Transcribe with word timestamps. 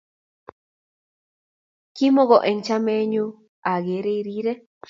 Kimoko 1.95 2.37
eng 2.49 2.61
chamet 2.65 3.03
nyun 3.11 3.31
aker 3.73 4.05
irire 4.17 4.53